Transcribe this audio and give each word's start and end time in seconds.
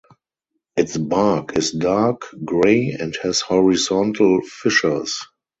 Its 0.75 0.97
bark 0.97 1.55
is 1.55 1.69
dark 1.69 2.33
grey 2.43 2.87
and 2.99 3.15
has 3.21 3.41
horizontal 3.41 4.41
fissures. 4.41 5.21